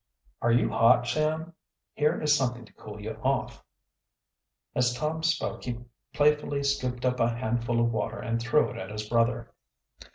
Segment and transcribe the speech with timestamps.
[0.41, 1.53] "Are you hot, Sam?
[1.93, 3.63] Here is something to cool you off."
[4.73, 5.77] As Tom spoke he
[6.11, 9.53] playfully scooped up a handful of water and threw it at his brother.